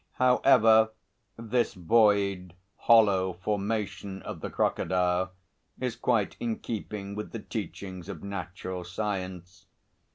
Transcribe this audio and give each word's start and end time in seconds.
However, 0.13 0.89
this 1.37 1.75
void, 1.75 2.55
hollow 2.75 3.33
formation 3.33 4.23
of 4.23 4.41
the 4.41 4.49
crocodile 4.49 5.33
is 5.79 5.95
quite 5.95 6.35
in 6.39 6.57
keeping 6.57 7.13
with 7.13 7.33
the 7.33 7.39
teachings 7.39 8.09
of 8.09 8.23
natural 8.23 8.83
science. 8.83 9.67